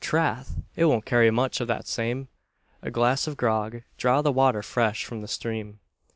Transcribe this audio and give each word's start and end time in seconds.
Trath! 0.03 0.59
it 0.75 0.85
won't 0.85 1.05
carry 1.05 1.29
much 1.29 1.61
av 1.61 1.67
that 1.67 1.85
same." 1.85 2.27
"A 2.81 2.89
glass 2.89 3.27
of 3.27 3.37
grog 3.37 3.83
draw 3.97 4.23
the 4.23 4.31
water 4.31 4.63
fresh 4.63 5.05
from 5.05 5.21
the 5.21 5.27
stream." 5.27 5.79